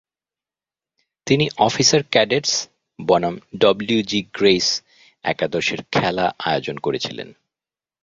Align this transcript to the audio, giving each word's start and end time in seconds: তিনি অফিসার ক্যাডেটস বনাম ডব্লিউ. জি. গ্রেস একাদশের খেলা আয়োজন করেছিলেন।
তিনি 1.27 1.45
অফিসার 1.57 2.01
ক্যাডেটস 2.11 2.53
বনাম 2.99 3.35
ডব্লিউ. 3.57 3.99
জি. 4.01 4.19
গ্রেস 4.33 4.67
একাদশের 5.25 5.79
খেলা 5.91 6.25
আয়োজন 6.39 6.77
করেছিলেন। 6.77 7.29